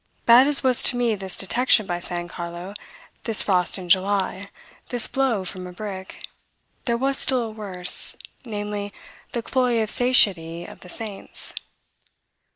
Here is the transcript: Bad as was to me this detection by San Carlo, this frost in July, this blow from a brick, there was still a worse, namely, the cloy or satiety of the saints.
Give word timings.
Bad 0.25 0.47
as 0.47 0.63
was 0.63 0.81
to 0.89 0.97
me 0.97 1.13
this 1.13 1.37
detection 1.37 1.85
by 1.85 1.99
San 1.99 2.27
Carlo, 2.27 2.73
this 3.25 3.43
frost 3.43 3.77
in 3.77 3.87
July, 3.87 4.49
this 4.89 5.07
blow 5.07 5.45
from 5.45 5.67
a 5.67 5.71
brick, 5.71 6.25
there 6.85 6.97
was 6.97 7.19
still 7.19 7.43
a 7.43 7.51
worse, 7.51 8.15
namely, 8.43 8.91
the 9.33 9.43
cloy 9.43 9.79
or 9.79 9.85
satiety 9.85 10.65
of 10.65 10.79
the 10.79 10.89
saints. 10.89 11.53